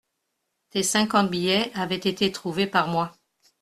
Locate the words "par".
2.65-2.87